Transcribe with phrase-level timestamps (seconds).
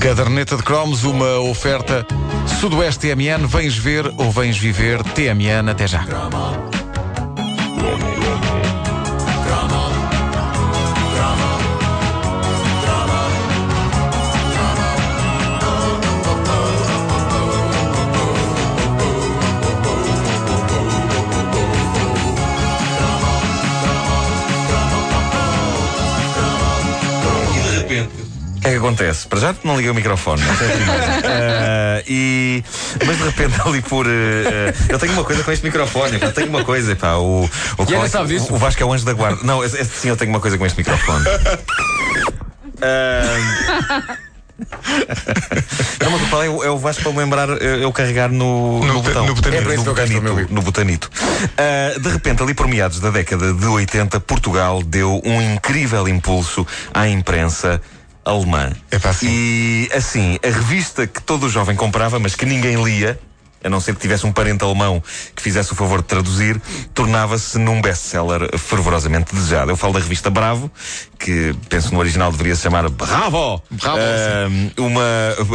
[0.00, 2.06] Caderneta de Cromos, uma oferta
[2.60, 3.46] Sudoeste TMN.
[3.46, 5.70] Vens ver ou vens viver TMN.
[5.70, 6.04] Até já.
[28.90, 29.26] Acontece?
[29.28, 30.42] Para já não liguei o microfone.
[30.42, 31.20] é a primeira.
[31.24, 32.62] Ah, e,
[33.06, 34.06] mas de repente ali por.
[34.06, 36.18] ah, eu tenho uma coisa com este microfone.
[36.18, 36.94] pá, tenho uma coisa.
[36.96, 37.48] Pá, o, o,
[38.04, 38.52] E sabe disso?
[38.52, 39.40] o Vasco é o anjo da guarda.
[39.42, 41.24] Não, esse- esse sim eu tenho uma coisa com este microfone.
[42.82, 44.16] Ah,
[46.02, 49.00] Não, mas o é o- é o Vasco para me lembrar eu carregar no, No
[49.00, 49.26] botão.
[49.26, 49.62] no botanito.
[49.62, 50.52] É para isso que eu gasto o meu bico.
[50.52, 51.10] no botanito.
[51.56, 56.66] Ah, de repente, ali por meados da década de 80, Portugal deu um incrível impulso
[56.92, 57.80] à imprensa
[58.30, 58.70] alemã.
[58.90, 59.28] Epá, sim.
[59.28, 63.18] E assim, a revista que todo jovem comprava, mas que ninguém lia,
[63.62, 65.02] a não ser que tivesse um parente alemão
[65.34, 66.60] que fizesse o favor de traduzir,
[66.94, 69.70] tornava-se num best-seller fervorosamente desejado.
[69.70, 70.70] Eu falo da revista Bravo,
[71.18, 73.62] que penso no original deveria se chamar Bravo!
[73.70, 75.00] Bravo, Ah, uma,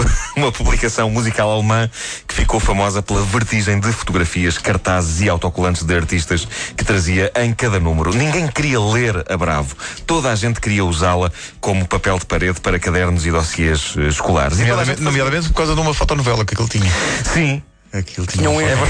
[0.38, 1.90] uma publicação musical alemã
[2.28, 7.54] que ficou famosa pela vertigem de fotografias, cartazes e autocolantes de artistas que trazia em
[7.54, 8.14] cada número.
[8.14, 9.76] Ninguém queria ler a Bravo.
[10.06, 14.58] Toda a gente queria usá-la como papel de parede para cadernos e dossiês eh, escolares.
[14.60, 16.92] Nomeadamente, nomeadamente por causa de uma fotonovela que aquele tinha.
[17.34, 17.62] Sim.
[18.00, 18.50] Aquilo tinha.
[18.50, 18.86] Um erro.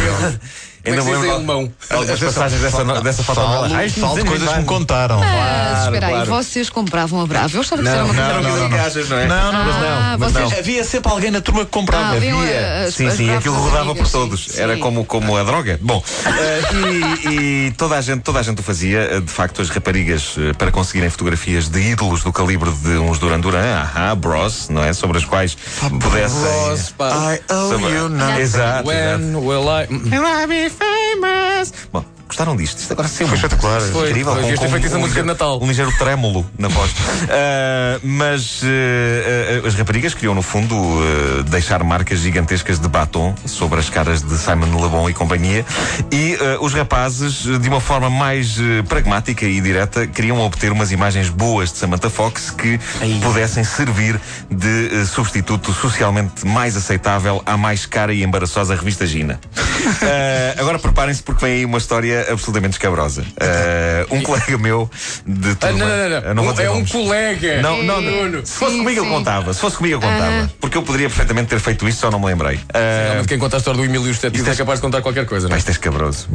[0.83, 1.71] é se diz em al- alemão?
[1.89, 3.63] algumas passagens dessa, dessa fotonovela.
[3.69, 5.19] Falo, Ai, falo de coisas que me contaram.
[5.19, 6.25] Mas espera aí, claro.
[6.29, 7.57] vocês compravam a Bravo.
[7.57, 8.21] Eu que isso era uma não, coisa.
[8.21, 8.69] Eram não, não.
[8.69, 9.27] não é?
[9.27, 10.19] Não, não, mas Ah, não.
[10.19, 10.59] Mas não.
[10.59, 12.13] Havia sempre alguém na turma que comprava.
[12.13, 12.83] Ah, Havia.
[12.87, 14.59] as- Sim, as sim, aquilo rodava por todos.
[14.59, 15.79] Era como, como a droga.
[15.81, 18.99] Bom, eh, e, toda, a gente, toda a gente o fazia.
[19.11, 23.17] Eh, De facto, as raparigas, eh, para conseguirem fotografias de ídolos do calibre de uns
[23.17, 24.93] Duran Duran, ahá, Bros, não é?
[24.93, 25.57] Sobre as quais
[25.99, 26.39] pudessem.
[26.41, 27.33] Bros, pá.
[27.35, 28.39] I owe you nothing.
[28.41, 28.83] Exato.
[28.95, 29.85] When will I.
[29.87, 30.11] Mm.
[30.11, 31.85] Will I'll be famous.
[31.87, 32.79] Bom, gostaram disto?
[32.79, 33.81] Isto agora sempre Foi espetacular.
[33.81, 34.33] Foi, incrível.
[34.35, 34.43] foi.
[34.43, 35.59] com- com feito na um música de ligeiro- Natal.
[35.61, 36.91] Um ligeiro trêmulo na voz.
[37.27, 43.79] Ah, mas ah, as raparigas queriam, no fundo, ah, deixar marcas gigantescas de batom sobre
[43.79, 45.65] as caras de Simon Le Bon e companhia.
[46.11, 48.57] E os rapazes, de uma forma mais
[48.87, 52.79] pragmática e direta, queriam obter umas imagens boas de Samantha Fox que
[53.21, 54.19] pudessem servir
[54.49, 59.39] de substituto socialmente mais aceitável à mais cara e embaraçosa revista Gina.
[60.01, 63.23] Ah, agora preparem-se porque vem aí uma história absolutamente escabrosa.
[63.39, 64.89] Ah, um colega meu
[65.25, 65.77] de Ah, turma.
[65.79, 66.33] não, não, eu não.
[66.35, 67.61] não Um- dizer é um colega.
[67.61, 68.45] Não, não, não.
[68.45, 69.09] Se fosse Sim, comigo, eu sim.
[69.09, 69.53] contava.
[69.53, 70.51] Se fosse comigo, eu contava.
[70.59, 72.59] Porque eu poderia perfeitamente ter feito isso, só não me lembrei.
[72.73, 74.79] Ah, Realmente, quem conta a história do Emílio e os Tetis Isto é- é capaz
[74.79, 75.59] de contar qualquer coisa, não é?
[75.59, 76.27] isto é escabroso.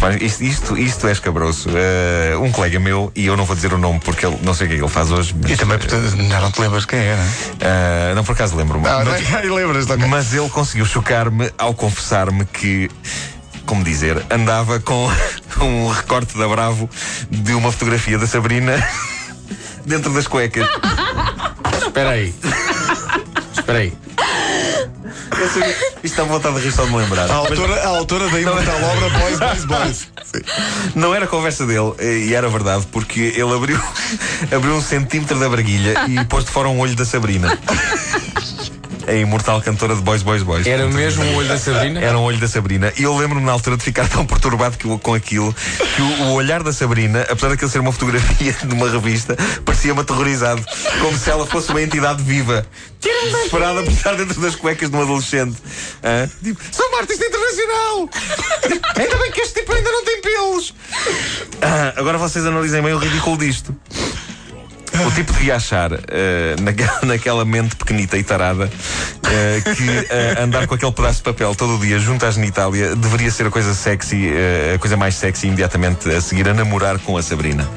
[0.00, 1.68] Mas, isto, isto, isto é escabroso.
[1.70, 4.66] Ah, um colega meu, e eu não vou dizer o nome porque ele, não sei
[4.66, 5.34] o que é que ele faz hoje.
[5.40, 7.22] Mas, E também, portanto, já não te lembras quem era.
[7.62, 8.86] ah, não, por acaso lembro-me.
[8.86, 9.54] Ah, Mas- não,
[9.94, 10.06] ok.
[10.08, 12.90] Mas ele conseguiu chocar-me ao confessar-me que,
[13.66, 15.10] como dizer, andava com
[15.60, 16.88] um recorte da Bravo
[17.30, 18.72] de uma fotografia da Sabrina
[19.84, 20.66] dentro das cuecas.
[21.86, 22.34] Espera aí.
[23.56, 23.92] Espera aí.
[25.38, 27.30] Eu sei- Isto dá vontade de rir só de me lembrar.
[27.30, 30.08] A autora, a autora da imortal obra Boys, Boys, Boys.
[30.24, 30.40] Sim.
[30.94, 33.78] Não era conversa dele, e era verdade, porque ele abriu,
[34.54, 37.56] abriu um centímetro da barguilha e pôs de fora um olho da Sabrina.
[39.06, 40.66] A imortal cantora de Boys, Boys, Boys.
[40.66, 42.00] Era mesmo o olho da Sabrina?
[42.00, 42.92] Era um olho da Sabrina.
[42.98, 45.54] E eu lembro-me na altura de ficar tão perturbado que- com aquilo
[45.94, 50.00] que o, o olhar da Sabrina, apesar daquilo ser uma fotografia de uma revista, parecia-me
[50.00, 50.64] aterrorizado.
[51.00, 52.66] Como se ela fosse uma entidade viva.
[53.44, 55.56] Esperada por estar dentro das cuecas de um adolescente.
[56.02, 56.28] Hã?
[56.42, 58.08] Tipo, sou uma artista internacional!
[58.96, 60.74] ainda bem que este tipo ainda não tem pelos!
[61.62, 63.74] Ah, agora vocês analisem bem o ridículo disto.
[65.04, 66.56] O tipo devia achar, eh,
[67.04, 68.70] naquela, mente pequenita e tarada,
[69.24, 72.96] eh, que eh, andar com aquele pedaço de papel todo o dia junto à genitália
[72.96, 74.30] deveria ser a coisa sexy,
[74.74, 77.68] a coisa mais sexy imediatamente a seguir a namorar com a Sabrina.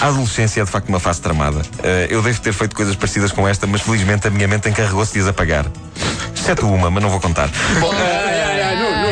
[0.00, 1.62] A adolescência é de facto uma fase tramada.
[2.10, 5.20] Eu devo ter feito coisas parecidas com esta, mas felizmente a minha mente encarregou-se de
[5.20, 5.66] as apagar.
[6.34, 7.48] Exceto uma, mas não vou contar.
[7.80, 7.92] Bom,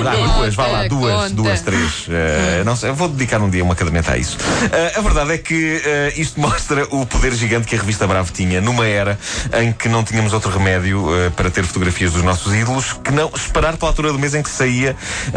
[0.05, 0.35] Vá, Nuno.
[0.35, 1.35] duas, vá lá, duas, conta.
[1.35, 2.07] duas, três.
[2.09, 4.37] Eh, não sei, eu vou dedicar um dia uma caderneta a isso.
[4.71, 8.33] Eh, a verdade é que eh, isto mostra o poder gigante que a revista Bravo
[8.33, 9.19] tinha numa era
[9.61, 11.07] em que não tínhamos outro remédio
[11.37, 14.51] para ter fotografias dos nossos ídolos que não esperar pela altura do mês em que
[14.51, 14.97] saía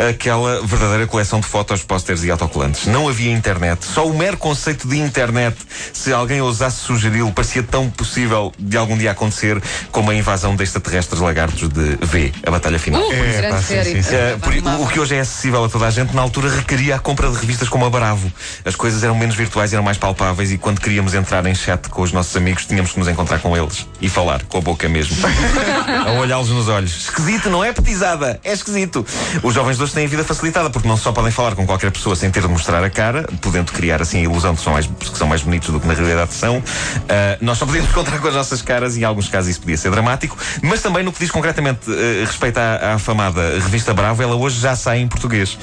[0.09, 2.85] aquela verdadeira coleção de fotos, pósteres e autocolantes.
[2.87, 3.85] Não havia internet.
[3.85, 5.55] Só o mero conceito de internet,
[5.93, 9.61] se alguém ousasse sugeri-lo, parecia tão possível de algum dia acontecer
[9.91, 13.01] como a invasão de extraterrestres lagartos de V, a batalha final.
[13.01, 14.15] Uh, É, pá, sim, sim, sim.
[14.41, 16.99] Por, que, o que hoje é acessível a toda a gente, na altura requeria a
[16.99, 18.31] compra de revistas como a Bravo.
[18.65, 22.01] As coisas eram menos virtuais, eram mais palpáveis e quando queríamos entrar em chat com
[22.01, 25.15] os nossos amigos, tínhamos que nos encontrar com eles e falar com a boca mesmo.
[26.05, 26.95] a olhá-los nos olhos.
[27.03, 28.39] Esquisito, não é petizada?
[28.43, 29.05] É esquisito.
[29.43, 31.91] Os jovens de hoje têm a vida facilitada porque não só podem falar com qualquer
[31.91, 34.73] pessoa sem ter de mostrar a cara, podendo criar assim a ilusão de que são
[34.73, 36.63] mais, que são mais bonitos do que na realidade são.
[37.09, 39.77] Ah, nós só podíamos encontrar com as nossas caras e em alguns casos isso podia
[39.77, 44.21] ser dramático, mas também no que diz concretamente eh, respeito à, à afamada revista Bravo,
[44.21, 45.57] ela hoje já sai em português.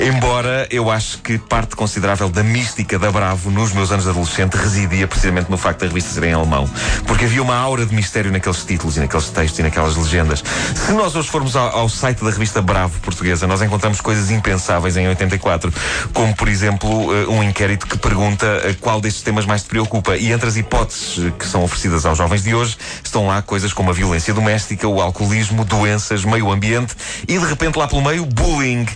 [0.00, 4.54] Embora eu acho que parte considerável da mística da Bravo nos meus anos de adolescente
[4.56, 6.68] residia precisamente no facto da revista ser em alemão.
[7.06, 10.42] Porque havia uma aura de mistério naqueles títulos e naqueles textos e naquelas legendas.
[10.74, 14.96] Se nós hoje formos ao, ao site da revista Bravo portuguesa, nós encontramos coisas impensáveis
[14.96, 15.72] em 84,
[16.12, 20.16] como por exemplo eh, um inquérito que pergunta eh, qual destes temas mais te preocupa.
[20.16, 23.72] E entre as hipóteses eh, que são oferecidas aos jovens de hoje estão lá coisas
[23.72, 26.94] como a violência doméstica, o alcoolismo, doenças, meio ambiente
[27.26, 28.86] e de repente lá pelo meio, bullying.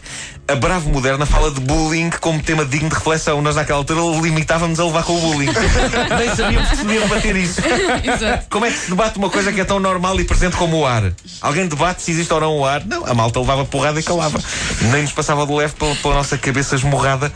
[0.48, 3.40] A Bravo Moderna fala de bullying como tema digno de reflexão.
[3.40, 5.46] Nós naquela altura limitávamos a levar com o bullying.
[6.18, 7.60] Nem sabíamos que se devia debater isso.
[8.04, 8.46] Exato.
[8.50, 10.86] Como é que se debate uma coisa que é tão normal e presente como o
[10.86, 11.12] ar?
[11.40, 12.84] Alguém debate se existe ou não o ar?
[12.84, 14.38] Não, a malta levava porrada e calava.
[14.90, 17.32] Nem nos passava de leve pela, pela nossa cabeça esmorrada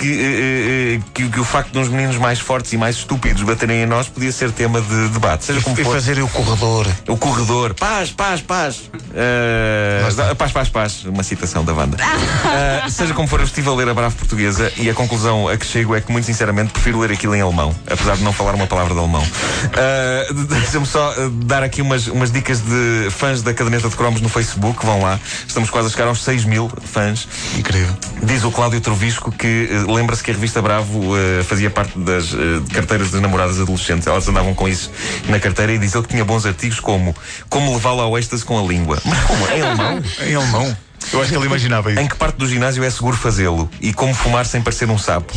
[0.00, 3.42] que, eh, eh, que, que o facto de uns meninos mais fortes e mais estúpidos
[3.42, 5.44] baterem em nós podia ser tema de debate.
[5.44, 5.92] Seja como E for.
[5.92, 6.86] fazer o corredor.
[7.06, 7.74] O corredor.
[7.74, 8.90] Paz, paz, paz.
[9.10, 11.04] Uh, paz, paz, paz.
[11.04, 11.98] Uma citação da banda.
[11.98, 15.56] Uh, seja como for, eu estive a ler a Bravo Portuguesa e a conclusão a
[15.58, 18.54] que chego é que, muito sinceramente, prefiro ler aquilo em alemão, apesar de não falar
[18.54, 19.22] uma palavra de alemão.
[19.22, 21.14] Uh, Deixa-me só
[21.44, 24.84] dar aqui umas, umas dicas de fãs da caderneta de cromos no Facebook.
[24.86, 25.20] Vão lá.
[25.46, 27.28] Estamos quase a chegar aos 6 mil fãs.
[27.58, 27.94] Incrível.
[28.22, 32.32] Diz o Cláudio Trovisco que eh, lembra-se que a revista Bravo eh, fazia parte das
[32.32, 32.36] eh,
[32.72, 34.06] carteiras das namoradas adolescentes.
[34.06, 34.90] Elas andavam com isso
[35.28, 37.14] na carteira e diz ele que tinha bons artigos como
[37.48, 39.00] Como levá-la ao êxtase com a língua.
[39.04, 39.46] Mas como?
[39.48, 40.02] Em alemão?
[40.26, 40.76] Em alemão.
[41.12, 42.00] Eu acho que ele imaginava isso.
[42.00, 43.70] Em que parte do ginásio é seguro fazê-lo?
[43.80, 45.32] E como fumar sem parecer um sapo?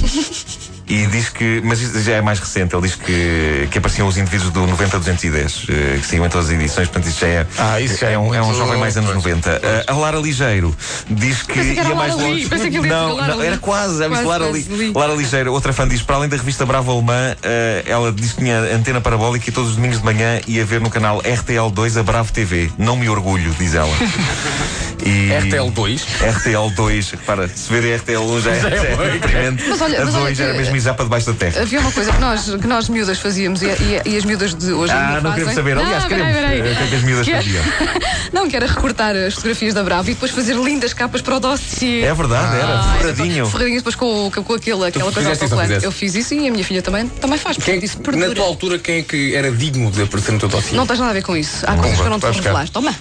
[0.87, 4.17] E diz que, mas isso já é mais recente, ele diz que, que apareciam os
[4.17, 7.79] indivíduos do 90-210, eh, que saíam em todas as edições, portanto isso já é, Ah,
[7.79, 9.49] isso já é é, um, é um jovem mais anos 90.
[9.63, 10.75] Eh, a Lara Ligeiro
[11.09, 12.49] diz que que era ia mais longe.
[12.87, 14.51] não, não, era quase, já viste Quase, Lara.
[14.51, 14.91] Li.
[14.93, 18.39] Lara Ligeiro, outra fã diz, para além da revista Bravo Alemã, eh, ela diz que
[18.39, 22.03] tinha antena parabólica e todos os domingos de manhã ia ver no canal RTL2 a
[22.03, 22.69] Bravo TV.
[22.77, 23.93] Não me orgulho, diz ela.
[25.05, 25.29] E...
[25.29, 26.01] RTL2.
[26.21, 29.03] RTL2, repara, se ver RTL1 já é, já é bom.
[29.03, 29.63] deprimente.
[29.67, 31.61] Mas olha- a mas olha 2 que- era mesmo isar para debaixo da terra.
[31.61, 34.71] Havia uma coisa que nós, que nós miúdas fazíamos e, e- e as miúdas de
[34.71, 35.31] hoje Ah, não fazem.
[35.33, 35.77] queremos saber.
[35.77, 36.33] Aliás, Não, queremos.
[36.33, 36.73] peraí, peraí.
[36.73, 37.63] O que é que as miúdas Que é- faziam?
[38.33, 41.39] Não, que era recortar as fotografias da Bravo e depois fazer lindas capas para o
[41.39, 42.01] dossiê.
[42.01, 42.79] É verdade, era.
[42.79, 43.45] Ah, Ferradinho.
[43.45, 45.83] Ferradinho depois com, com, aquele, aquela coisa autocolante.
[45.85, 47.57] Eu fiz isso e a minha filha também, também faz.
[47.57, 50.49] Quem, é isso na tua altura, quem é que era digno de aparecer no teu
[50.49, 50.75] dossiê?
[50.75, 51.63] Não tens nada a ver com isso.
[51.67, 52.67] Há coisas que eu não te vou revelar.
[52.69, 52.93] Toma.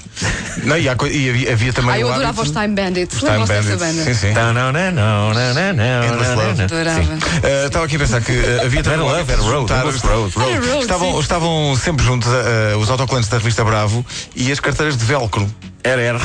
[0.65, 3.19] Não, e, e havia, havia também Ah, eu adorava hábito- os Time Bandits.
[3.19, 3.97] Time Lembram-se dessa Bandits.
[3.97, 4.15] banda?
[4.15, 4.33] Sim, sim.
[4.33, 6.65] Não, não, não, não, não, não, não.
[6.65, 7.03] Adorava.
[7.13, 11.21] Uh, estava aqui a pensar que uh, havia também Era Love, era Road, Road.
[11.21, 14.05] Estavam, sempre juntos uh, os autocolantes da revista Bravo
[14.35, 15.47] e as carteiras de velcro
[15.85, 16.21] Era, era.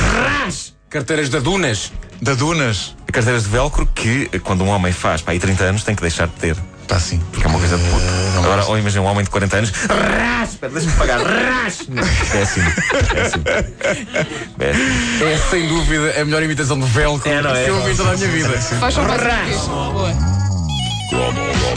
[0.89, 1.91] Carteiras da Dunas.
[2.21, 2.95] da Dunas.
[3.11, 6.27] Carteiras de velcro que, quando um homem faz para aí 30 anos, tem que deixar
[6.27, 6.55] de ter.
[6.87, 7.19] Pá, assim.
[7.31, 8.05] Porque é uma coisa de puto.
[8.37, 11.77] Agora, ou imagina um homem de 40 anos, ras, espera, deixa-me pagar, ras.
[12.31, 12.71] Péssimo,
[13.13, 13.43] péssimo.
[14.57, 15.25] Péssimo.
[15.25, 17.63] É sem dúvida a melhor imitação de velcro É, não é?
[17.63, 18.49] que eu ouvi toda a minha vida.
[18.49, 20.36] Faz mais Boa.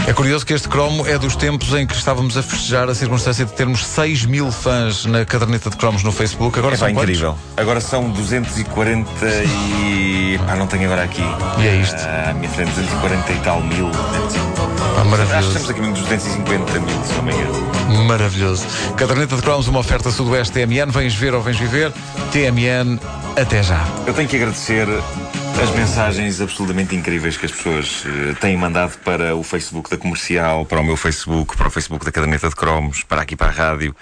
[0.06, 3.44] É curioso que este cromo é dos tempos em que estávamos a festejar a circunstância
[3.44, 6.58] de termos 6 mil fãs na caderneta de cromos no Facebook.
[6.58, 7.10] Agora É são pá, quantos?
[7.10, 7.38] incrível.
[7.56, 9.08] Agora são 240
[9.44, 10.38] e.
[10.46, 11.22] Pá, não tenho agora aqui.
[11.58, 11.96] E é isto.
[12.00, 13.88] Ah, minha frente, 240 e tal mil.
[13.88, 15.48] 200 e- Pá, Acho que maravilhoso.
[15.48, 18.04] estamos aqui nos 250 mil, se não me engano.
[18.06, 18.66] Maravilhoso.
[18.96, 20.90] Caderneta de cromos, uma oferta Sudoeste TMN.
[20.90, 21.92] Vens ver ou vens viver?
[22.32, 22.98] TMN,
[23.40, 23.84] até já.
[24.06, 24.86] Eu tenho que agradecer
[25.62, 30.64] as mensagens absolutamente incríveis que as pessoas eh, têm mandado para o Facebook da comercial,
[30.64, 33.50] para o meu Facebook, para o Facebook da Caderneta de Cromos, para aqui para a
[33.50, 33.94] rádio.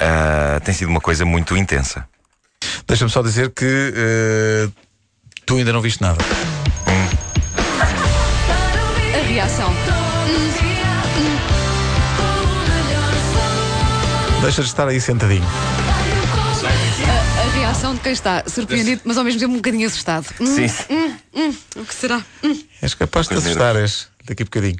[0.00, 2.06] Ah, tem sido uma coisa muito intensa.
[2.86, 4.72] Deixa-me só dizer que uh,
[5.46, 6.18] tu ainda não viste nada.
[9.14, 9.72] A reação.
[14.42, 15.46] Deixa de estar aí sentadinho.
[17.70, 20.26] Reação de quem está surpreendido, mas ao mesmo tempo um bocadinho assustado.
[20.40, 20.66] Hum, Sim.
[21.76, 22.20] o que será?
[22.42, 22.60] Hum.
[22.82, 24.76] És capaz de assustares daqui a bocadinho.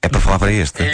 [0.00, 0.84] É para falar para este.